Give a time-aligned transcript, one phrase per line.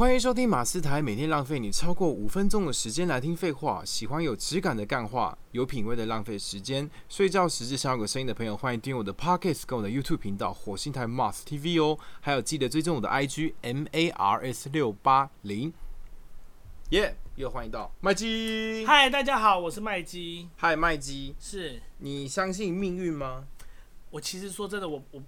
[0.00, 3.84] 欢迎收听马斯台，每天浪费你超过五分钟的时间来听废话。
[3.84, 6.90] 喜欢有质感的干话，有品味的浪费时间。
[7.06, 11.98] 睡觉时只想有个声音的朋友，欢迎订阅我的 Podcast 跟我的 YouTube 频道火星台 Mars TV 哦。
[12.22, 15.70] 还有记得追踪我的 IG M A R S 六八零。
[16.92, 18.86] 耶，又欢迎到麦基。
[18.86, 20.48] 嗨，大家好，我是麦基。
[20.56, 23.44] 嗨，麦基，是你相信命运吗？
[24.08, 25.22] 我其实说真的，我我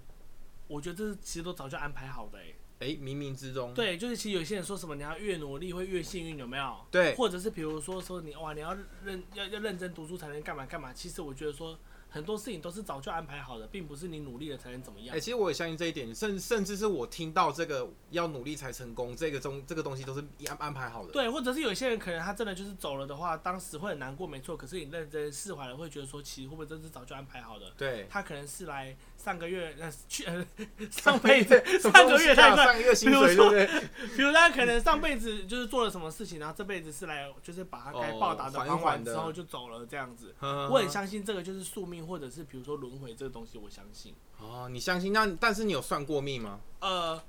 [0.67, 2.45] 我觉得这是其实都早就安排好的哎。
[2.83, 6.75] 哎，冥冥之中，对，就是其实有些人说什么，你要越努力会越幸运，有没有？
[6.91, 10.91] 对，或者是比如说说你哇，你要认要要认真读书才能干嘛干嘛。
[10.93, 11.77] 其实我觉得说。
[12.13, 15.15] 很多事情都是早就安排好的，并不是你努力了才能怎么样。
[15.15, 21.11] 哎，其实我也相信这一点，甚甚至是我听到这个要努力才成功这个中这个东西都是安安排好的。
[21.11, 24.55] 对，或者是有些人可能他真的就是走了的话，当时会很难过，没错。
[24.55, 27.65] 可是你认真释怀了，会觉得说，其实会不会真是早就安排好的？
[27.75, 30.45] 对，他可能是来上个月呃去呃
[30.91, 33.67] 上辈子上个月他上个月薪水对不对？
[34.15, 40.35] 比如他可能上辈子就是做了什么事情，然后这辈子是来就是把他该报答的还完之后就走了这样子。
[40.39, 42.73] 我很相信这个就是宿命，或者是比如说。
[42.83, 44.13] 轮回这个东西，我相信。
[44.39, 45.13] 哦，你相信？
[45.13, 46.59] 那但是你有算过命吗？
[46.79, 47.21] 呃，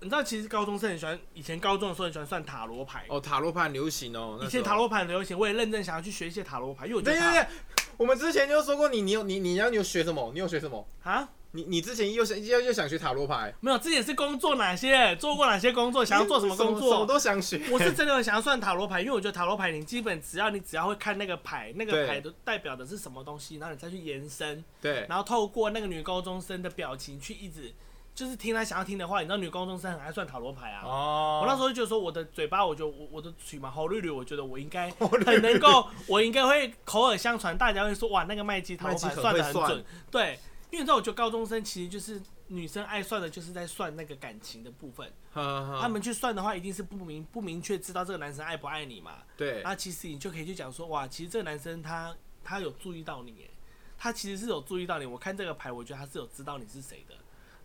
[0.00, 3.06] 你知道，其实高中生很喜欢，以前高中的时候很喜欢算塔罗牌。
[3.08, 4.38] 哦，塔罗牌很流行哦。
[4.42, 7.18] 以前塔罗牌很流行，我也认真想要去学一些塔罗牌，因为我觉得。
[7.18, 7.46] 对对对，
[7.96, 10.30] 我们之前就说过，你你有你你要你有学什么？
[10.34, 11.28] 你有学什么啊？
[11.52, 13.52] 你你之前又想又又想学塔罗牌？
[13.60, 16.92] 没有，之前是工作哪些做过哪些工作，想要做什么工作？
[16.92, 17.60] 什么都想学。
[17.72, 24.64] 我是真的想要算塔罗牌，因为我觉得塔罗牌你基本只要你只要会看那个牌， 那个牌都代表的是什么东西，然后你再去延伸。
[24.80, 25.06] 对。
[25.08, 27.72] 然后透过那个女高中生的表情去一直
[28.14, 30.82] 就是听她想要听的话，你知道女高中生很爱算塔罗牌啊。
[30.84, 31.40] 哦。
[31.42, 40.38] 我那时候就觉得说我的嘴巴，我就我我的嘴嘛好绿绿，我觉得我应该 很能够，我应该会口耳相传，大家会说哇那个麦基塔罗牌算的很准，对。
[40.70, 45.12] 因为你知道，我觉得高中生其实就是女生爱算的，就是在算那个感情的部分。
[45.32, 49.18] 他们去算的话，一定是不明不明确知道这个男生爱不爱你嘛。
[49.36, 49.62] 对。
[49.62, 53.50] 那其实你就可以去讲说，哇，其实这个男生他他有注意到你，
[53.98, 55.06] 他其实是有注意到你。
[55.06, 57.14] 我看这个牌，我觉得他是有知道你是谁的。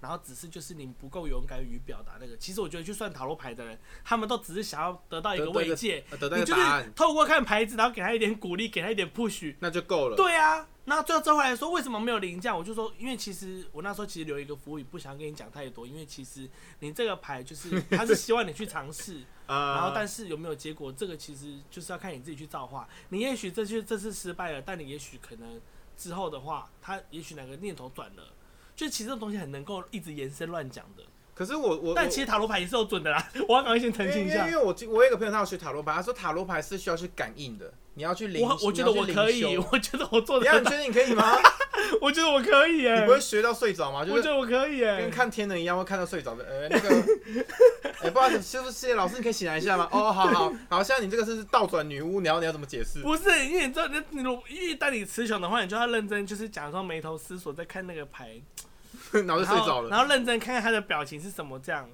[0.02, 2.38] 然后只是就是你不够勇敢于表达那个。
[2.38, 6.94] 其实我觉得去算塔罗牌的人，他们都只是想要得到一个慰藉，得到一个答案。
[6.94, 10.16] 透过看牌子，然后给他一点鼓励，给他一点 push，那就够了。
[10.16, 10.68] 对啊。
[10.88, 12.56] 那最后最后来说，为什么没有零降？
[12.56, 16.48] 我就说，因为其实我那时候其实留一个服务语，不想跟你讲太多，因为其实
[16.80, 22.88] 你这个牌就是 他是希望你去尝试， 然后但是有没有结果，这个其实就是要看你自己去造化。
[23.10, 25.60] 你也许这就这次失败了，但你也许可能
[25.98, 28.24] 之后的话，他也许哪个念头转了，
[28.76, 31.04] 就其实这东西很能够一直延伸乱讲的。
[31.34, 34.48] 可是我我，但其实塔罗牌也是有准的啦， 我要赶快先澄清一下。
[34.48, 37.74] 因为我我有个朋友他要学塔罗牌，他说塔罗牌是需要去感应的。
[37.96, 40.60] 你要去领，我我觉得我可以， 我觉得我做的。
[40.60, 41.38] 你确定你可以吗？
[42.02, 43.00] 我觉得我可以耶。
[43.00, 44.06] 你不会学到睡着吗？
[44.10, 46.44] 我觉得我可以耶，跟看天人一样会看到睡着的。
[46.44, 46.90] 呃，那个，
[48.04, 49.16] 哎，不好意思，是不是老师？
[49.18, 49.88] 你可以醒来一下吗？
[49.92, 53.00] 哦，好好好，现在你这个是倒转女巫，你要你要怎么解释？
[53.02, 58.42] 不是，因为你知道，你你如一旦你词穷的话，你就要认真，就是假装眉头思索在看那个牌，
[59.12, 61.90] 然后就睡着了，然后认真看看他的表情是什么这样。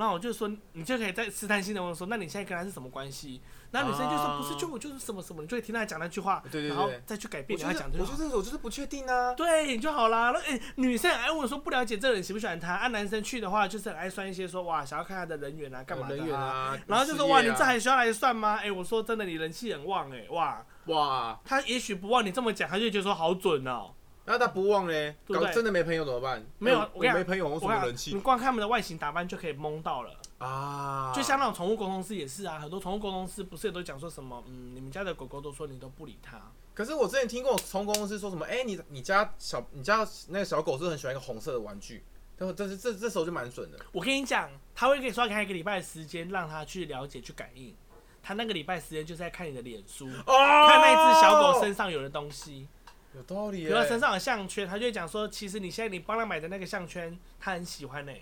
[0.00, 3.42] 然后我就说，你就可以再试探性的问说，那你现在跟他是什么关系？
[3.70, 7.90] 那女生就说不是，就我就是什么什么，你就会听他讲那句话，然后再去改变他讲。
[7.92, 9.34] 我就是我就是不确定啊。
[9.34, 10.30] 对，就好啦。
[10.30, 16.74] 那哎，女生爱问说不了解这个人喜不喜欢他，啊，男生去的话就是很爱算一些说哇，想要看他的人缘啊，干嘛的啊？
[16.86, 18.58] 然后就说哇，你这还需要来算吗？
[18.62, 23.92] 哎，我说真的，你人气很旺哎，哇哇，他也许不旺，你这么讲，他就觉得说好准哦。
[24.26, 26.44] 那他不忘嘞，搞真的没朋友怎么办？
[26.58, 28.14] 没有，我没朋友，我什么人气？
[28.14, 31.12] 你光看他们的外形打扮就可以蒙到了啊！
[31.14, 34.44] 就像那种宠物沟通师也是啊，很多宠物沟通师不是也都讲说什么？
[34.46, 36.40] 嗯，你们家的狗狗都说你都不理它。
[36.74, 38.46] 可是我之前听过宠物沟通师说什么？
[38.46, 42.04] 哎，你你家小你家那个小狗是很喜欢一个红色的玩具，
[42.38, 43.78] 但但是这这时候就蛮准的。
[43.90, 47.74] 我跟你讲，他会给你说给他一个礼拜的时间，让他去了解去感应。
[48.22, 52.68] 他那个礼拜时间就是在看你的脸书，看那只小狗身上有的东西。
[53.14, 53.58] 有道理。
[53.58, 58.12] 比如他身上有项圈，他就讲说，其实你现在你帮他买的那个项圈，他很喜欢呢。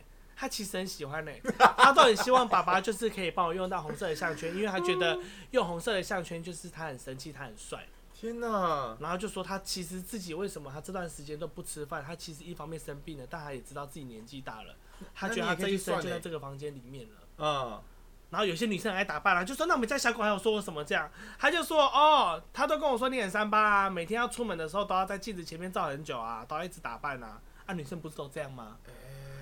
[0.41, 1.33] 他其实很喜欢呢，
[1.77, 5.19] 他都很希望爸爸就是可以帮我用到红色的项圈，因为他觉得
[5.51, 7.85] 用红色的项圈就是他很生气，他很帅。
[8.15, 8.97] 天哪！
[9.01, 12.05] 然后就说他其实自己为什么他这段时间都不吃饭？
[12.05, 14.77] 他其实一方面生病了，但他也知道自己年纪大了，
[15.13, 17.17] 他觉得他这一生就在这个房间里面了。
[17.39, 17.83] 嗯。
[18.31, 28.77] 然后有些女生爱打扮啦，就说那我们家小狗还有说我什么这样，他就说哦，他都跟我说你很三八啊，每天要出门的时候都要在镜子前面照很久啊，都要一直打扮啊，啊女生不是都这样吗？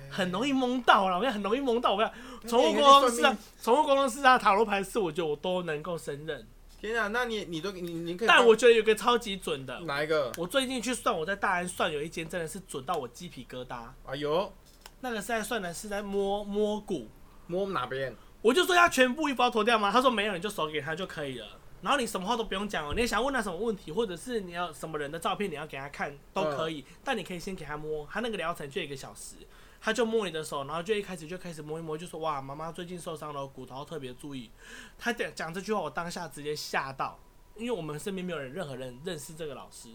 [0.09, 2.09] 很容易蒙到了，我讲很容易蒙到，我讲
[2.47, 6.47] 宠物沟通师啊，宠物沟通师啊，塔罗牌是我觉得我都能够胜任。
[6.79, 10.31] 天啊，那你你都你你可以，但我觉得有个超级准的，哪一个？
[10.37, 13.81] 我最近去算，我在大安算有一间真的是准到我鸡皮疙瘩。
[14.05, 14.53] 哎呦，
[15.01, 17.09] 那个是在算的是在摸摸骨。
[17.47, 18.15] 摸哪边？
[18.41, 19.91] 我就说要全部衣服要脱掉吗？
[19.91, 21.59] 他说没有，你就手给他就可以了。
[21.81, 26.83] 然后你什么话都不用讲哦，你想问他什么问题，或者是你要什么人的照片，你要给他看都可以。
[27.03, 29.35] 但你可以先给他摸，他那个疗程就一个小时，
[29.79, 34.49] 他就摸你的手，然后就一开始就开始摸一摸，就说哇，妈妈最近受伤了，骨头特别注意。
[34.97, 37.19] 他讲讲这句话，我当下直接吓到，
[37.55, 39.89] 因为我们身边没有人任何人认识这个老师。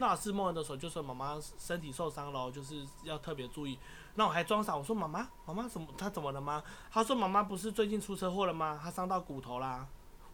[0.00, 3.78] 那老师摸完的时候就说妈妈身体受伤了，就是要特别注意。
[4.14, 6.62] 那我还装傻，我说妈妈，妈妈怎么她怎么了吗？
[6.90, 8.78] 她说妈妈不是最近出车祸了吗？
[8.82, 9.86] 她伤到骨头啦。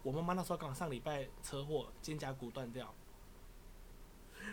[0.02, 2.92] 我妈妈那时候刚好上礼拜车祸，肩胛骨断掉，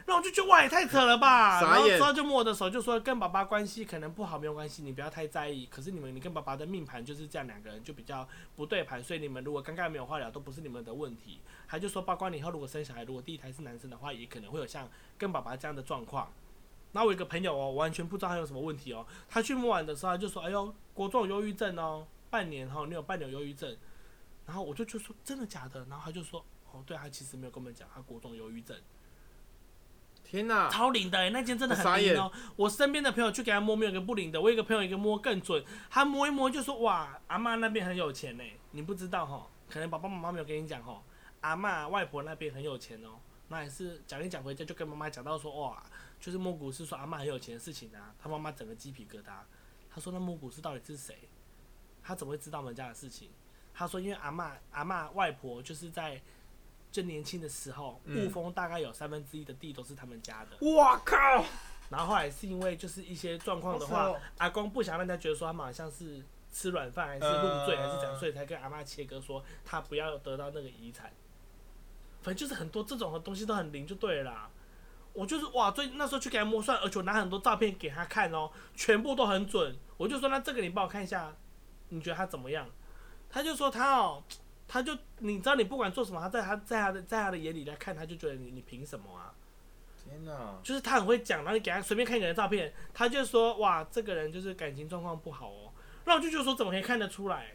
[0.05, 1.61] 然后我就觉得哇，也太扯了吧！
[1.61, 5.65] 然后之后就摸我的手，就说跟爸爸关系可能不好，没有关系，你不要太在意。
[5.67, 11.39] 可是你们，你跟爸爸的命盘就是这样，两个人就比较不对盘，所以你们如果刚刚没有化疗，都不是你们的问题。
[11.67, 16.31] 他就说，包括你以后如果生小孩，如果第一胎是男生的话，也可能会有像跟爸爸这样的状况。
[16.91, 23.77] 然后我一个朋友哦，完全不知道他有什么问题哦，他去摸完的时候，他就说，哎呦，国中忧郁症哦，半年哈，你有半年忧郁症。
[24.45, 28.75] 然后我就就说真的假的，然后他就说哦，对他其实没有跟我们讲他国中忧郁症。
[30.31, 32.31] 天哪，超灵的，那间真的很灵哦。
[32.55, 34.39] 我身边的朋友去给他摸，没有一个不灵的。
[34.39, 41.03] 我有一个朋友一个摸更准，他摸一摸就说哇，阿妈那边很有钱呢，你不知道哈，可能爸爸妈妈没有跟你讲哈，
[41.41, 43.19] 阿妈外婆那边很有钱哦。
[43.49, 45.83] 那也是讲一讲回家就跟妈妈讲到说哇，
[46.17, 48.15] 就是摸骨是说阿妈很有钱的事情啊。
[48.17, 49.33] 他妈妈整个鸡皮疙瘩，
[49.93, 51.27] 他说那摸骨是到底是谁？
[52.01, 53.29] 他怎么会知道我们家的事情？
[53.73, 56.21] 他说：“因为阿妈、阿妈、外婆就是在
[56.91, 60.57] 最年轻的时候，雾峰大概有三分之一的地都是他们家的。
[60.59, 61.43] 我靠！
[61.89, 66.21] 然后后来是因为就是一些状况的话，阿公不想让人家觉得说他们好像是
[66.51, 71.11] 吃软饭还是入赘还是怎样，所以才跟阿妈切割，说他不要得到那个遗产。
[72.21, 74.49] 反正就是很多这种的东西都很灵，就对了。
[75.13, 79.75] 我就是哇，最那时候去给他摸算，而且我拿很多照片给他看哦，全部都很准。
[79.97, 81.33] 我就说那这个你帮我看一下，
[81.89, 82.69] 你觉得他怎么样？”
[83.29, 84.23] 他就说他哦，
[84.73, 89.33] 他就你知道你不管做什么，他在他在他的在他的眼里来看，他就觉得你你凭什么啊？
[90.01, 90.57] 天哪！
[90.63, 95.73] 就是他很会讲，然后你给他随便看一个人照片，他就说哇，这个人就是感情状况不好哦。
[96.05, 97.47] 然后我就觉得说怎么可以看得出来？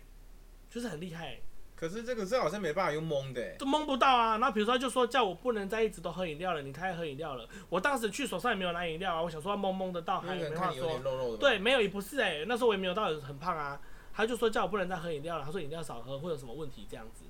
[0.69, 1.39] 就是很厉害。
[1.75, 4.37] 可是这个这好像没办法用蒙的，都蒙不到啊。
[4.37, 7.49] 然后比如说他就说叫我不能再一直都喝饮料了，你太爱喝饮料了。
[7.71, 11.37] 我当时去手上也没有拿饮料啊，我想说蒙蒙的到，还有没话说。
[11.39, 13.81] 对，没有也不是哎，那时候我也没有到很胖啊。
[14.17, 17.25] 他就说叫我不能再喝饮料了，他说饮料少喝会有什么问题这样子，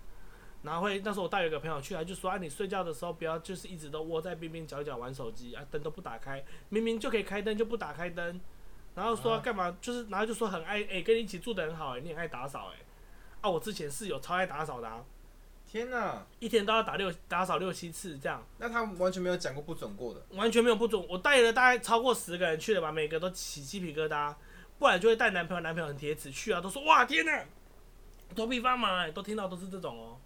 [0.63, 8.41] 然后会那时候我带有一个朋友去，他就说啊你睡觉的时候不要就是一直都窝在边边角角玩手机啊灯都不打开，明明就可以开灯就不打开灯，
[8.95, 12.79] 然后说干嘛就是然后就说很爱哎跟你一起住的很好哎你很爱打扫哎，
[13.41, 15.05] 啊我之前室友超爱打扫的，啊，
[15.69, 24.35] 天哪，一天都要打六打扫六七次这样，那他完全没有讲过不准过的，完全没有不准，我带了大概超过十个人去了吧，每个都起鸡皮疙瘩。
[24.79, 27.45] 不然就会带男朋友，男朋友很铁齿去啊，都说哇天哪，
[28.35, 30.19] 头皮发麻，都听到都是这种哦。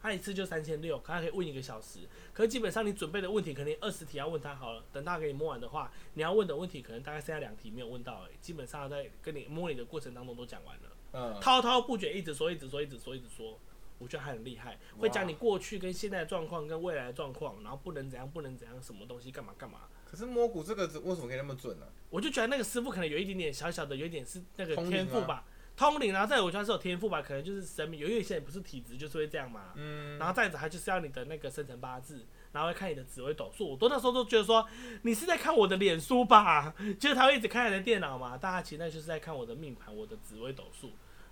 [0.00, 2.00] 他一次就三千六，他可以问一个小时，
[2.32, 10.82] 可是基本上你准备的问题肯定二十题要问他好了，等他给你摸完的话，你要问的问题可能大概剩下两题没有问到，哎，基本上在跟你摸你的过程当中都讲完了，
[11.12, 13.56] 嗯，滔滔不绝，一直说，一直说，一直说，一直说，
[13.98, 19.82] 我觉得还很厉害，会讲你过去跟现在的状况跟未来的状况，然后不能怎样，不能怎样，什么东西干嘛干嘛。
[20.12, 21.86] 可是摸骨这个为什么可以那么准呢？
[22.10, 34.68] 我就觉得那个师傅可能有一点点小小的，有一点是那个天赋吧，通灵，然后再我觉得是有天赋吧，可能就是神明，有一些人不是体质就是会这样嘛，嗯，然后再者他就是要你的那个生辰八字，然后会看你的紫微斗数，我都那时候都觉得说
[35.00, 40.90] 你是在看我的脸书吧， 就是他会一直看你的电脑嘛，大家其实那就是在看我的命盘，我的紫微斗数，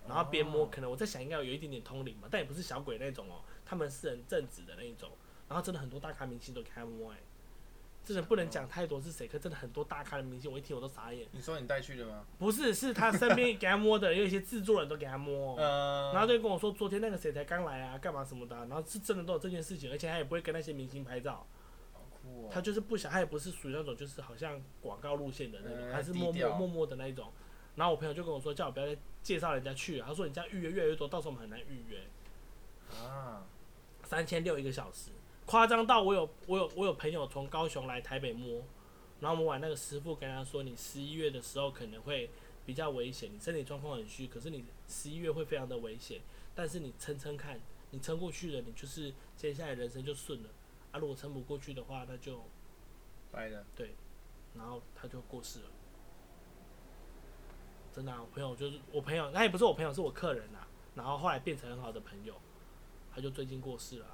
[0.08, 5.10] 然后边摸，可能我在想应该有一点点通灵嘛，但也不是小鬼那种哦，他们是很正直的那一种，
[5.50, 7.18] 然后真的很多大咖明星都开摸哎。
[8.04, 11.26] 真的不能讲太多是谁，可真的很多大咖的明星，我一听我都傻眼。
[11.32, 12.24] 你说你带去的吗？
[12.38, 15.56] 不是，是他身边给他摸的，有一些制作人都给他摸，
[16.12, 21.46] 然后就跟我说昨天那个谁才刚来啊，干嘛什么的，然后是真的都有这件事情，而且他也不会跟那些明星拍照。
[21.92, 22.50] 好酷哦。
[22.52, 27.30] 他就是不想，他也不是属于那种就是好像广告路线的那种，还是默默默默的那一种。
[27.76, 32.00] 然后我朋友就跟我说，叫我不要再介绍人家去，他说你这样预约越来越多，到时候我们很难预约。
[32.98, 33.46] 啊。
[34.02, 35.12] 三千六一个小时。
[35.50, 38.62] 夸张到我有我有我有朋友从高雄来台北摸，
[39.18, 42.30] 然后我们玩那个师傅跟他说，你十一月的时候可能会
[42.64, 46.20] 比较危险，你身体状况很虚，可是你十一月会非常的危险，
[46.54, 50.50] 但是你撑撑看，你撑过去了，你就是接下来人生就顺了，
[50.92, 52.44] 啊，如果撑不过去的话，那就
[53.32, 53.66] 白了。
[53.74, 53.96] 对，
[54.54, 55.70] 然后他就过世了，
[57.92, 60.60] 真的，我朋友就是我朋友，那也不是我朋友，是我客人呐，
[60.94, 62.36] 然后后来变成很好的朋友，
[63.12, 64.06] 他就最近过世了。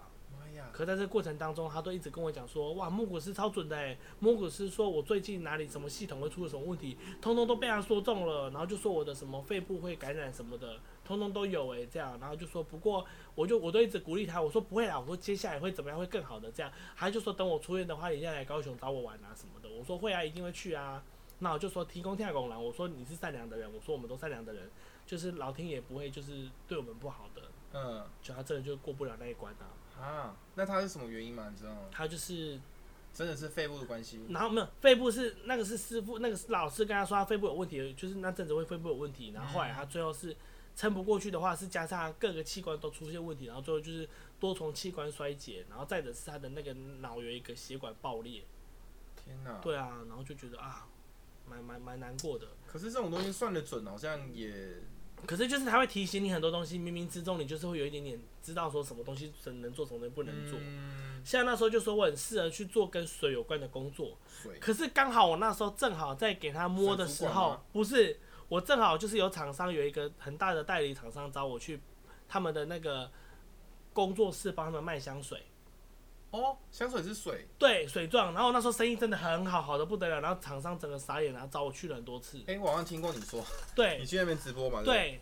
[0.73, 21.03] 可在这过程当中，他都一直跟我讲说，哇，木古斯超准的哎，木古斯说我最近哪里什么系统会出了什么问题，通通都被他说中了，然后就说我的什么肺部会感染什么的，通通都有哎，这样，然后就说不过我就我都一直鼓励他，我说不会啦，我说接下来会怎么样会更好的这样，他就说等我出院的话，你一定要来高雄找我玩啊什么的，我说会啊，一定会去啊，
[21.39, 24.71] 那我就说提供天下拱廊，我说你是善良的人，我说我们都善良的人，
[25.07, 27.43] 就是老天也不会就是对我们不好的，
[27.73, 29.73] 嗯，就他真的就过不了那一关啊。
[30.01, 31.49] 啊，那他是什么原因吗？
[31.51, 31.89] 你知道吗？
[31.91, 32.61] 他就是
[33.15, 34.21] 真的是肺部的关系。
[34.29, 39.31] 然后没有肺部是那个是师傅，那个是老师跟他说他肺部有问题，就是那阵子会肺部有问题。
[39.31, 40.37] 然后后来他最后是
[40.75, 48.45] 撑不过去的话，是加上各个器官都出现问题，然后最后就是多重器官衰竭，然后再者是他的那个脑有一个血管爆裂。
[49.17, 49.59] 天哪！
[49.63, 50.87] 对啊，然后就觉得啊，
[51.49, 52.49] 蛮蛮蛮难过的。
[52.67, 54.83] 可是这种东西算得准，好像也。
[55.27, 60.59] 可是就是他会提醒你很多东西，冥冥之中你就是会有一点点知道说什么东西能做，什么东西不能做。
[61.25, 64.17] 像那时候就说我很适合去做跟水有关的工作，
[64.61, 71.81] 可是刚好我那时候正好在给他摸的时候，不是我正好就是有厂商有一个很大的代理厂商找我去
[72.29, 73.11] 他们的那个
[73.93, 75.43] 工作室帮他们卖香水。
[76.31, 78.35] 哦，香水是水，对，水状。
[78.35, 80.21] 然后那时候生意真的很好，好的不得了。
[80.21, 82.43] 然后厂商整个傻眼，然后找我去了很多次。
[82.47, 83.43] 哎，我好像听过你说，
[83.75, 84.83] 对，你去那边直播嘛？
[84.83, 85.21] 对。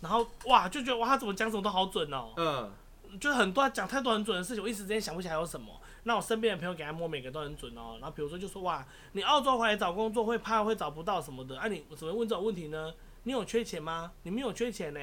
[0.00, 2.32] 然后哇，就觉得哇，他怎么讲什么都好准哦。
[2.36, 2.72] 嗯。
[3.20, 5.80] 就是很多讲太多很准的事情，我一时之间想不起来有什么。
[6.02, 7.96] 那我身边的朋友给他摸，每个都很准哦。
[8.00, 12.92] 然后比如说就说哇，你澳洲回来找工作会怕会找不到什么的，啊，你怎么问这种问题呢？
[13.22, 14.12] 你有缺钱吗？
[14.24, 15.00] 你没有缺钱呢。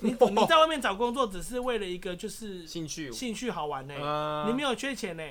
[0.00, 5.22] 你 你在外面找工作只是为了一个就是兴趣兴趣好玩呢，你没有缺钱呢。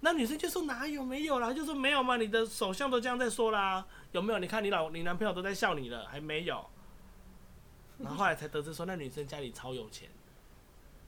[0.00, 4.38] 那女生就说哪有没有啦，就说没有嘛，你的首相都这样在说啦，有没有？
[4.38, 6.64] 你看你老你男朋友都在笑你了，还没有。
[7.98, 10.08] 然后后来才得知说那女生家里超有钱。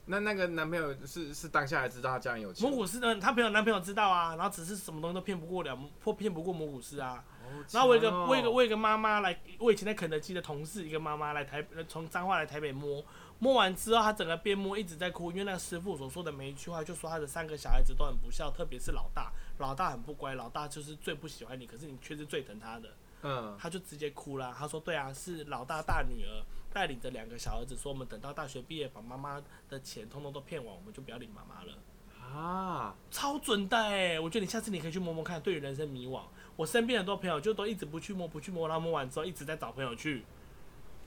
[0.06, 2.66] 那那个男朋友是是当下才知道他家里有钱。
[2.66, 7.22] 魔古师呢，他朋友男朋友知道啊，然后只是什么东西都骗不过了，或骗不过魔古师啊。
[7.70, 13.04] 然后我一个我一个我一个妈妈来，我以前在肯德基的同事，一个妈妈来台从彰化来台北摸，
[13.38, 22.88] 摸完之后她整个边摸一直在哭，因为那个师傅所说的每一句话，就说她的三个小孩子都很不孝，特别是老大，老大很不乖，老大就是最不喜欢你，可是你却是最疼他的。
[23.22, 31.72] 嗯，他就直接哭了，他说对啊，是老大大女儿带领着两个小儿子，说我们等到大学毕业把妈妈的钱通通都骗完，我们就不要理妈妈了。
[32.20, 34.20] 啊，超准的哎！
[34.20, 36.20] 我觉得你下次你可以去摸摸看，对于人生迷惘。
[36.58, 40.24] 我身边很多朋友就都一直不去摸，不去摸，然后摸完之后一直在找朋友去。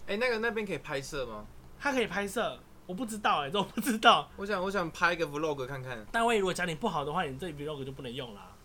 [0.07, 1.45] 哎，那个那边可以拍摄吗？
[1.77, 4.31] 他可以拍摄，我不知道哎，这我不知道。
[4.37, 6.05] 我想我想拍一个 vlog 看看。
[6.09, 8.55] 但万一如果讲你不好的话，你这 vlog 就不能用啦。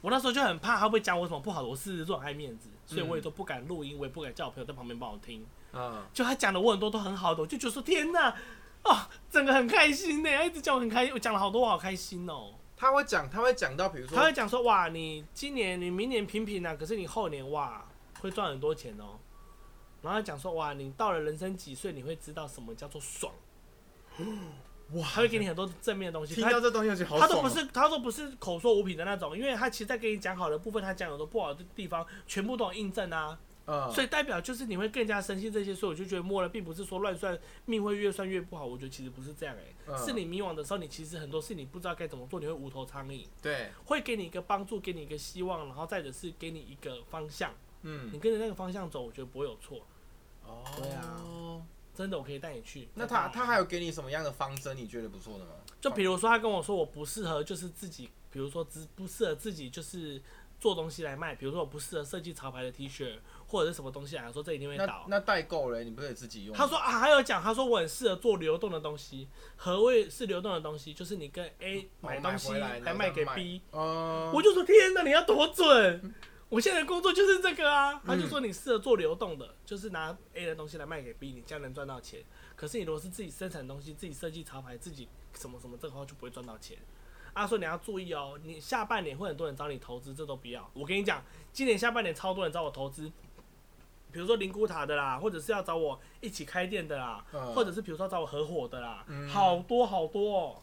[0.00, 5.44] 我那时候就很怕他会讲我什么不好的，我狮子座爱面子，所以我也都不敢录音，我也不敢叫我朋友在旁边帮我听。
[5.74, 6.02] 嗯。
[6.14, 8.34] 就他讲的我很多都很好的，我就觉得说天哪，
[8.84, 8.96] 哦，
[9.30, 12.54] 整个很开心呢，一直叫我很开心，我讲了好多我好开心哦。
[12.78, 17.84] 他会讲，他会讲到，比如说，他会讲说，哇，你今年、你明年平平啊，可是你后年哇，
[18.20, 19.18] 会赚很多钱哦。
[20.00, 23.32] 然后讲说，哇，你到了人生几岁，你会知道什么叫做爽。
[24.94, 26.36] 哇，他会给你很多正面的东西。
[26.36, 33.38] 听到这东西就好他都不是，他都不是口说无凭的那种，因为他其实在给你讲好的部分，他讲很多不好的地方，全部都有印证啊。
[33.92, 43.26] 所以代表就是你会更加深信这些，所以我就觉得摸了并不是说乱算命会越算越不好，我觉得其实不是这样哎，是你迷惘的时候，你其实很多事你不知道该怎么做，你会无头苍蝇。
[43.42, 47.52] 对，会给你一个帮助，给你一个希望，然后再者是给你一个方向。
[47.82, 49.86] 嗯，你跟着那个方向走，我觉得不会有错。
[50.46, 51.60] 哦，对啊，
[51.94, 52.88] 真的我可以带你去。
[52.94, 54.74] 那他他还有给你什么样的方针？
[54.74, 55.50] 你觉得不错的吗？
[55.78, 60.22] 就比如说他跟我说我不适合，就是自己，比如说只不适合自己就是。
[60.60, 65.06] 做东西来卖，比如说我不适合设计潮牌的 T 恤或者是什么东西来说，这一定会倒。
[65.08, 66.54] 那代购嘞，你不可以自己用。
[66.56, 69.28] 他说啊，还有讲，他说我很适合做流动的东西。
[69.56, 70.92] 何谓是流动的东西？
[70.92, 73.62] 就是你跟 A 买东西来卖给 B。
[73.70, 74.32] 哦。
[74.34, 76.14] 我就说天哪，你要多准！
[76.48, 78.00] 我现在的工作就是这个啊。
[78.04, 82.24] 他就说你适合做流动的，就是拿 A 的东西来卖给 B，你这样能赚到钱。
[82.56, 86.76] 可是你如果是自己生产东西，自己设计潮牌，自己什么什么，这个话就不会赚到钱。
[87.38, 90.68] 他说：“你要注意哦，你下半年会很多人找你投资，这都不要。
[90.74, 93.10] 我跟你讲，今年下半年超多人找我投资，
[94.10, 100.62] 比如说灵谷塔的啦，或者是要找我一起开店的啦，或者是比如说找我合伙的啦，好多好多，哦，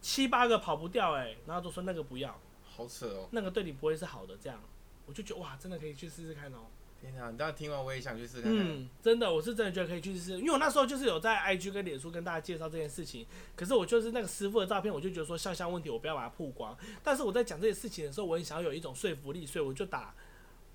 [0.00, 1.36] 七八个跑不掉哎。
[1.46, 4.36] 然后都说那个不要，好扯哦，那个对你不会是好的。
[4.36, 4.60] 这样，
[5.06, 6.58] 我就觉得哇，真的可以去试试看哦。”
[7.00, 7.30] 天啊！
[7.30, 8.60] 你这样听完我也想去试看看。
[8.60, 13.26] 嗯，真的，我是真的觉得可以去试，因为我那时候就是有在 IG 跟脸书跟大家介绍这件事情。
[13.54, 16.76] 可是我就是那个师傅的照片，我就觉得说肖像问题，我不要把它曝光。
[17.02, 20.14] 但是我在讲这些事情的时候，我很想要有一种说服力，所以我就打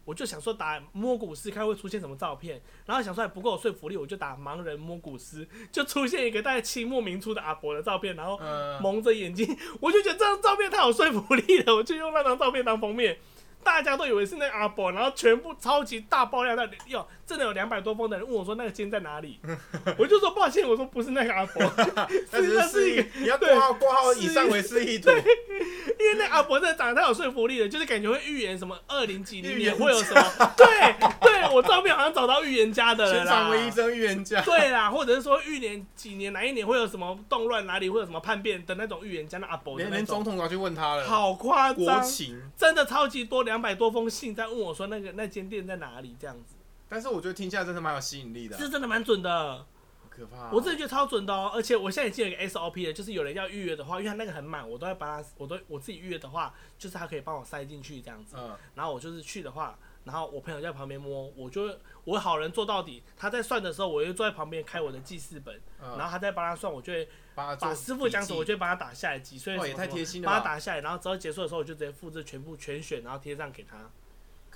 [0.06, 8.38] 我就想说打摸骨师看会出现什么照片，然后想说还不够有说服力，我就打盲人摸骨师，就出现一个大概清末明初的阿伯的照片，然后
[8.82, 13.18] 蒙着眼睛，我就觉得这张照片太有说服力了，我就用那张照片当封面。
[13.64, 19.40] 大家都以为是那个阿伯，然后全部超级大爆料，那有真的有两百多封的人问我说那个间在哪里，
[19.98, 21.62] 我就说抱歉，我说不是那个阿伯，
[22.32, 25.10] 实际上是一个你要挂号挂号以上为示意图，
[25.50, 25.53] 因
[26.18, 30.68] 为那阿伯真的长得太有说服力了，就是感觉会预言什么二零几零年会有什么，对
[31.22, 42.42] 对，我照片好像找到预言家的了啦，全场唯一真预言家，对啦，或者是说预言几年哪一年会有什么动乱，哪里会有什么叛变的那种预言家，那阿伯连连总统都要去问他了，好夸张，国情。
[42.58, 43.44] 真的超级多。
[43.44, 46.56] 两百多封信在问我说那个那间店在哪里这样子，
[46.88, 49.66] 但是我觉得听起来真的蛮有吸引力的，是真的蛮准的，
[50.16, 50.52] 可怕。
[50.52, 58.36] 我真的觉得超准的哦，而且我现在已经有一个 SOP 了，就是有人要预约的话，因为他那个很满，我都会把他，我都我自己预约的话，就是他可以帮我塞进去这样子。
[58.38, 58.56] 嗯。
[58.76, 63.02] 然后我就是去的话，然后我朋友在旁边摸，我就我好人做到底。
[63.18, 73.90] 他在算的时候，我就坐在旁边开我的记事本，然后他在帮他算，我就会把师傅讲什么，我就帮他打下来，几岁也太贴心了，把他打下来，然后之后结束的时候，我就直接复制全部全选，然后贴上给他。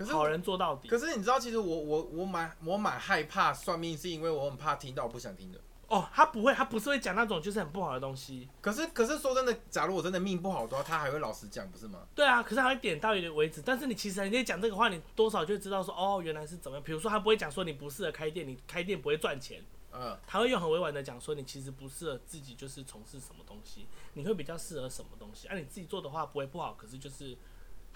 [0.06, 0.88] 好人做到底。
[0.88, 5.60] 可是你知道，其实我我我蛮我蛮害怕算命，是因为我很怕听到我不想听的。
[5.88, 8.50] 哦，他不会，他不是会讲那种就是很不好的东西。
[8.60, 12.00] 可是可是说真的，假如我真的命不好的话，他还会老实讲，不是吗？
[12.14, 13.62] 对啊，可是他会点到一点为止。
[13.62, 16.84] 但是你其实人家讲这个话，你多少就会知道说，哦，原来是怎么样。
[16.84, 19.64] 比如说他不会讲说你不适合开店，你开店不会赚钱。
[19.94, 20.18] 嗯。
[20.28, 25.48] 他会用很委婉的讲说，你其实不适合自己就是从事什么东西，你会比较适合什么东西。
[25.48, 27.38] 啊，你自己做的话不会不好，可是就是。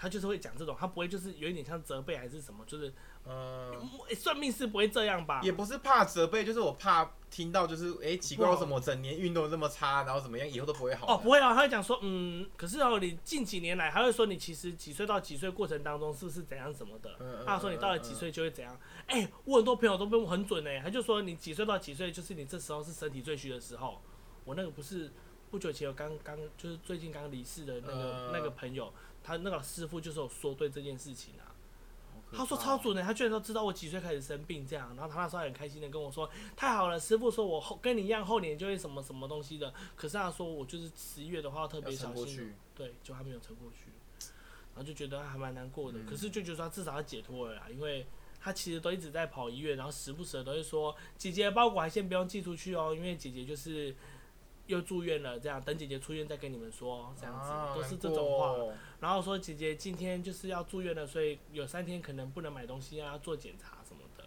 [0.02, 2.92] 他就是会讲这种，他不会就是有一点像责备还是什么，就是，
[3.22, 3.72] 呃，
[4.16, 5.40] 算命是不会这样吧？
[5.44, 11.14] 也不是怕责备，就是我怕听到就是，哎，奇怪，为什么整年运动这么差，然后怎么样，以后都不会好。
[11.14, 17.44] 哦，不会啊，他会讲说，嗯，可是哦，你近几年来，还会说你其实几岁到几岁过程当中是不是怎样什么的？
[17.46, 18.76] 他说你到了几岁就会怎样？
[19.06, 24.02] 哎，我很多朋友都被我很准哎，他就说你几岁到几岁就是你这时候是身体最虚的时候。
[24.44, 25.12] 我那个不是
[25.52, 28.92] 不久前有刚刚就是最近刚离世的那个那个朋友。
[29.22, 31.54] 他那个师傅就是有说对这件事情啊，
[32.34, 43.92] 他说超准的，他居然都知道我几岁开始生病这样，然后他那时候很开心的跟我说，太好了，师傅说我后跟你一样后年就会什么什么东西的，可是他说我就是十一月的话特别小心，对，就还没有撑过去，
[44.74, 48.06] 然后就觉得还蛮难过的，可是就觉得他至少要解脱了啦，因为
[48.40, 53.94] 他其实都一直在跑医院，然后时不时的都会说，姐姐包裹还先不用寄出去哦，因为姐姐就是。
[54.66, 58.54] 又住院了，这样等姐姐出院再跟你们说，这样子都是这种话。
[59.00, 64.24] 然后说姐姐今天就是要住院了，所以有三天可能不能买东西啊，做检查什么的。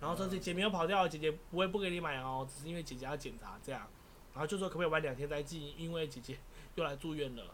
[0.00, 3.88] 然后说姐姐没有跑掉，姐姐不会不给你买哦，只是因为姐姐要检查这样。
[4.32, 6.38] 然后就说可不可以晚两天再寄，因为姐姐
[6.74, 7.44] 又来住院了，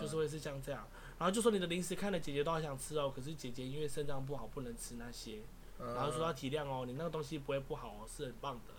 [0.00, 0.86] 就是会是像这样。
[1.18, 5.38] 然后就说你的零食看了姐姐都好想吃哦，可是姐姐因为肾脏不好不能吃那些。
[5.78, 8.73] 然后说要体谅哦，你那个东西不会不好哦，是很棒的。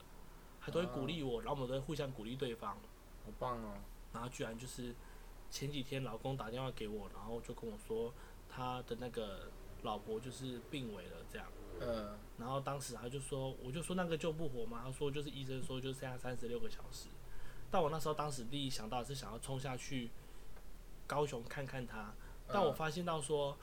[0.66, 2.76] 他都会鼓励我，然后我们都会互相鼓励对方。
[3.24, 3.78] 好棒哦！
[4.14, 4.96] 然后居然就是
[5.52, 8.12] 前几天老公打电话给我，然后就跟我说
[8.50, 9.52] 他的那个
[9.84, 11.48] 老婆就是病危了这样。
[11.80, 12.18] 嗯。
[12.40, 14.82] 然后当时他就说，我就说那个救不活吗？
[14.84, 17.10] 他说就是医生说就剩下三十六个小时。
[17.70, 20.10] 但我那时候当时第一想到是想要冲下去
[21.06, 22.14] 高雄看看他，
[22.48, 23.58] 但我发现到说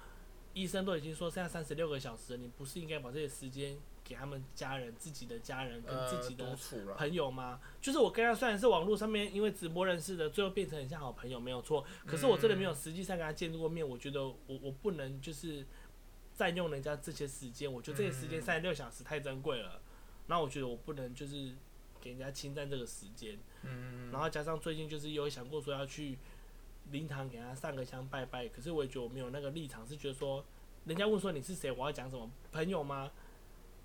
[0.54, 3.76] 医生都已经说剩下三十六个小时，你不是应该把这些时间。
[4.04, 6.58] 给他们家人、自己的家人跟自己的
[6.96, 7.60] 朋友吗？
[7.80, 11.86] 就是我跟他虽然是网络上面因为直播认识的，最后变成很像好朋友，没有错。
[12.04, 15.64] 可是我真的没有实际上跟他见过面，我觉得我我不能就是
[16.34, 17.72] 占用人家这些时间。
[17.72, 19.80] 我觉得这些时间三十六小时太珍贵了，
[20.26, 21.54] 那我觉得我不能就是
[22.00, 23.38] 给人家侵占这个时间。
[23.62, 26.18] 嗯然后加上最近就是有想过说要去
[26.90, 30.44] 灵堂给他上个香拜拜，可是我也觉得我没有那个立场，是觉得说
[30.84, 33.10] 人家问说你是谁，我要讲什么朋友吗？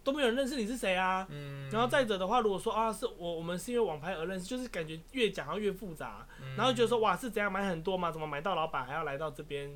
[0.04, 1.28] 都没有人认识你是谁啊？
[1.30, 8.10] 嗯，然后再者的话，如果说啊是我我们是因为网拍而认识，就是感觉越讲要越复杂，然后觉得说哇是怎样买很多吗？
[8.10, 9.70] 怎么买到老板还要来到这边？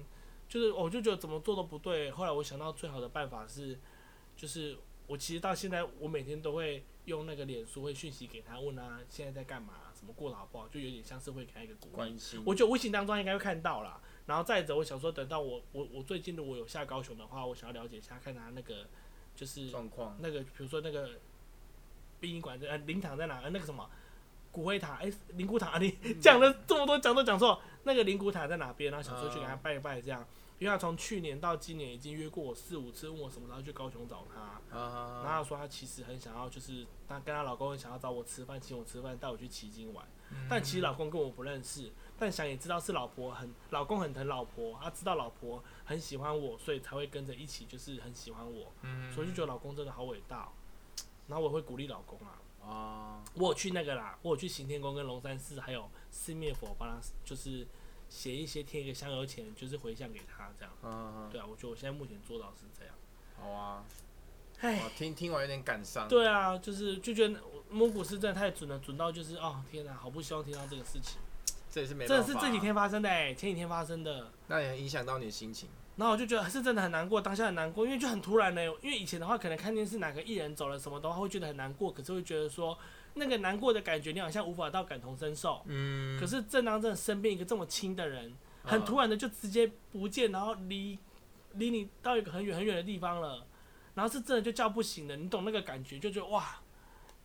[0.47, 2.12] 就是我就觉得怎么做都不对。
[2.12, 3.77] 后来我想到最好的办法是，
[4.38, 12.41] 就是我其实到现在我每天都会用那个脸书会讯息给他，问他现在在干嘛，什么过得好不好，就有点像是会给他一个关心。
[12.45, 14.01] 我觉得微信当中应该会看到啦。
[14.25, 18.87] 然后再者，我想说等到我我我最近如果有下高雄的话，我想要了解一下看他那个。
[19.33, 21.11] 就是状况那个，比如说那个
[22.19, 23.39] 殡仪馆在呃灵堂在哪？
[23.39, 23.89] 呃那个什么
[24.51, 24.95] 骨灰塔？
[24.95, 27.59] 哎，灵骨塔你讲了这么多讲都讲错。
[27.83, 28.91] 那个灵骨塔在哪边？
[28.91, 30.27] 然后想说去给他拜一拜，这样。
[30.62, 34.62] 因为他从去年到今年已经约过我四五次，问我什么时候去高雄找他。
[35.24, 40.06] 然后说他其实很想要，就是她跟她老公很想要找我吃饭，请我吃饭，带我去奇经玩。
[40.47, 48.71] 但其实老公跟我不认识，但想也知道是老婆很老公很疼老婆，他知道老婆很喜欢我，所以才会跟着一起，就是很喜欢我，
[49.12, 50.47] 所以就觉得老公真的好伟大。
[51.28, 57.65] 然后我会鼓励老公啊，啊，我有去那个啦，我有去行天宫跟龙山寺还有四面佛帮他，就是
[58.12, 60.74] 写一些贴一个香油钱，就是回向给他这样。
[60.84, 62.93] 嗯嗯对啊，我觉得我现在目前做到是这样。
[63.39, 63.86] 好啊。
[64.60, 66.10] 哎，听听完有点感伤。
[66.10, 71.21] 对啊，就是就觉得蒙古是真的太准了，准到就是哦天哪，好不希望听到这个事情。
[71.71, 72.06] 这也是没。
[72.06, 74.30] 真的是这几天发生的哎，前几天发生的。
[74.47, 75.69] 那也影响到你的心情。
[75.95, 78.62] 然后我就觉得是真的很难过，当下很难过，因为就很突然呢。
[78.82, 82.78] 因为以前的话，可能看电视哪个艺人走了什么的话，会觉得很难过，可是会觉得说
[83.13, 85.62] 那个难过的感觉，你好像无法到感同身受。
[85.65, 86.19] 嗯。
[86.19, 90.97] 可是正当真的身边一个这么亲的人，很突然的就直接不见，然后离
[91.54, 93.45] 离你到一个很远很远的地方了，
[93.95, 96.62] 然后是真的就叫不醒了，你懂那个感觉，就觉得哇，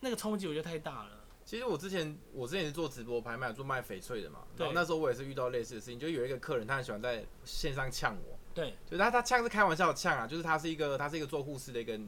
[0.01, 1.11] 那个冲击我觉得太大了。
[1.44, 8.37] 其实我之前我之前是做直播拍卖，做卖翡翠的嘛，然后那时候我也是遇到类似的事情，就有一个客人他很喜欢在线上呛我。
[8.53, 12.01] 对，就他他呛是开玩笑呛啊，就是他是一个他是一个做护士的一个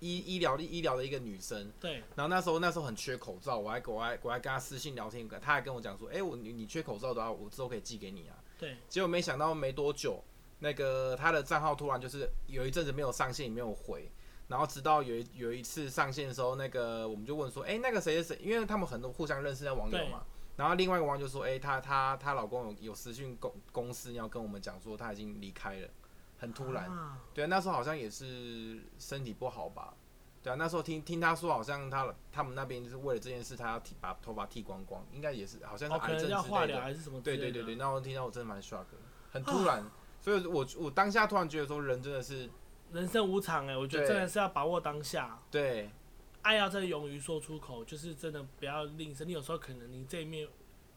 [0.00, 1.72] 医医疗医疗的一个女生。
[1.80, 2.02] 对。
[2.14, 8.36] 然后那时候那时候很缺口罩，我还我还我还跟她私信聊天，她还跟我讲说，哎，我你你缺口罩的话，我之后可以寄给你啊。
[8.58, 8.76] 对。
[8.88, 10.22] 结果没想到没多久，
[10.58, 14.10] 那个她的账号突然就是有一阵子没有上线，也没有回。
[14.48, 20.24] 然后直到有一有一次上线的时候，那个我们就问说，哎，那个谁谁谁，因为他们很多互相认识的网友嘛。
[20.56, 25.88] 然后另外一个网友就说：“哎，她她她老公有有私讯公公司要跟我们讲说他已经离开了，
[26.38, 26.90] 很突然。
[27.34, 29.94] 对啊，那时候好像也是身体不好吧？
[30.42, 36.80] 对啊，那时候听听他说好像他他们那边就是为了这件事，他要剃把头发剃光光，应该也是好像是癌症之类的。
[36.80, 37.20] 还是什么？
[37.20, 38.84] 对对对对，那我听到我真的蛮 shock，
[39.32, 39.84] 很突然。
[40.20, 42.48] 所以我我当下突然觉得说人真的是
[42.92, 45.40] 人生无常哎，我觉得真的是要把握当下。
[45.50, 45.90] 对。”
[46.42, 49.24] 爱要真的勇于说出口，就是真的不要吝啬。
[49.24, 50.46] 你有时候可能你这一面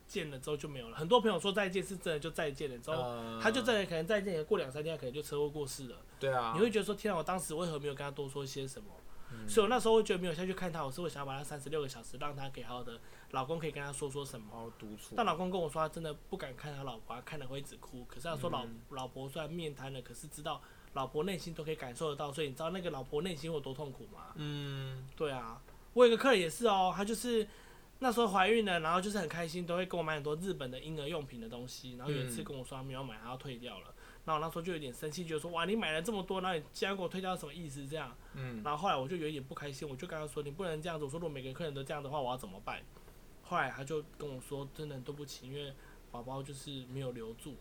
[0.09, 0.97] 见了之后就没有了。
[0.97, 5.95] 很多朋友说再见是真的就再见了，之后他就真的可能再见，过两三天可能就车祸过世了。
[6.19, 8.89] 对啊，你会觉得说天啊，我当时为何没有跟他多说些什么？
[9.47, 14.73] 所以我那时候会觉得没有下去看他，我是会想要把他三十六个小时让他给好的老公可以跟他说说什么。
[14.79, 15.13] 督促。
[15.15, 18.03] 但老公跟我说他真的不敢看他老婆，看了会一直哭。
[18.05, 20.59] 可是他说老老婆虽然面瘫了，可是知道
[20.93, 22.33] 老婆内心都可以感受得到。
[22.33, 24.33] 所以你知道那个老婆内心有多痛苦吗？
[24.33, 25.61] 嗯，对啊。
[25.93, 27.47] 我有个客人也是哦，他就是
[27.99, 31.95] 那时候怀孕了，然后就是很开心，都会给我买很多日本的婴儿用品的东西。
[31.95, 33.93] 然后有一次跟我说他没有买，他要退掉了。
[34.25, 37.85] 然后我那时候就有点生气，觉得说哇，你买了这么多，然后你竟然给我退掉，什么意思？
[37.87, 38.15] 这样。
[38.33, 38.61] 嗯。
[38.63, 41.03] 然后后来我就有一点不开心，我就跟他说你不能这样子。
[41.03, 42.81] 我说如果每个客人都这样的话，我要怎么办？
[43.43, 45.73] 后来他就跟我说，真的对不起，因为
[46.11, 47.55] 宝宝就是没有留住。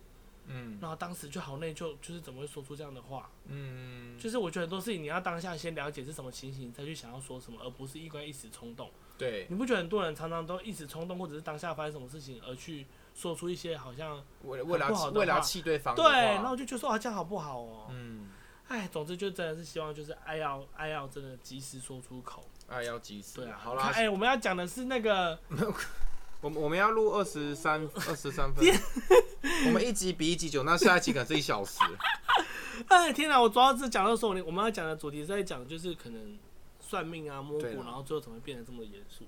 [0.46, 3.30] 嗯，然后当时就好内疚，就是怎么会说出这样的话？
[3.46, 8.90] 嗯，就是我觉得很多事情你要当下先了解是什么情形，再去想要说什么，而不是一关一时冲动。
[9.18, 17.86] 对，你不觉得很多人常常都一时冲动，或者是当下发生什么事情而去说出一些好像为为了为了气对方对，然后就觉得说啊这样好不好哦？
[17.90, 18.28] 嗯，
[18.68, 23.40] 哎，总之就真的是希望就是爱要爱要真的及时说出口，爱要及时。
[23.40, 25.38] 对啊，好啦，哎，我们要讲的是那个。
[26.40, 28.64] 我们我们要录二十三二十三分，
[29.66, 31.80] 我们一集比一集久，那下一集可能是一小时。
[32.86, 33.40] 哎天哪！
[33.40, 36.38] 我主要是讲的时候，我们要讲的主题是在讲，就是可能
[36.88, 39.26] 算命啊、摸骨，然后最后怎么变得这么严肃。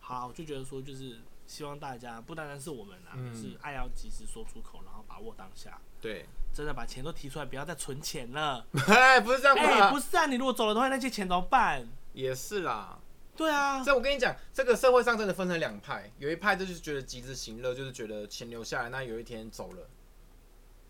[0.00, 5.78] 好，我就觉得说，就是希望大家不单单是我们啊，就是爱要及时说出口，然后把握当下。
[6.00, 8.66] 对，真的把钱都提出来，不要再存钱了。
[8.88, 10.26] 哎，不是这样哎，不是啊！
[10.26, 11.86] 你如果走了的话，那些钱怎么办？
[12.14, 12.98] 也是啦。
[13.36, 19.88] 对啊，所以我跟你讲，这个社会上真的分成两派，有一派就是觉得及时行乐，就是觉得钱留下来，那有一天走了，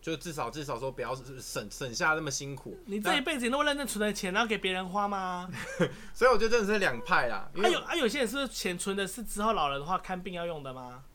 [0.03, 2.77] 就至少至少说不要省省下那么辛苦。
[2.85, 5.49] 你这一辈子你那么认真存的钱，然后给别人花吗？
[6.13, 7.49] 所以我觉得真的是两派啦。
[7.55, 11.05] 还有啊，有些人是钱存的是之后老人的话看病要用的吗？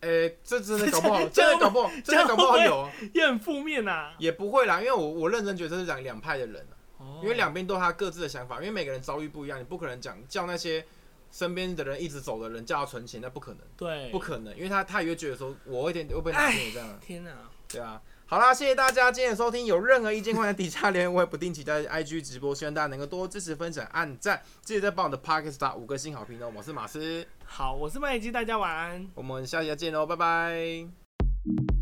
[0.00, 4.12] 诶，这真的 搞不好，真的搞不好，真的搞不好有，也很负面呐。
[4.18, 6.76] 也不会啦，因为我我认真觉得这是两两派的人啊。
[7.22, 10.84] 因为两边都有他各自的想法，因为每个人遭遇不一样，你不可能讲叫那些
[11.30, 17.30] 身边的人一直走的人叫他存钱，那不可能，对，不可能，因为他他也会觉得说，我一点会被你骗这样，天哪，
[17.68, 26.52] 对啊，好啦，谢谢大家今天的收听，有任何意见欢迎底下留言，我也不定期在 IG 直播，希望大家能够多支持、分享、按赞，记得再帮我的 Podcast 打五个星好评哦。
[26.52, 31.75] 我是马斯，好，我是麦基，大家晚安，我们下期再见喽，拜拜。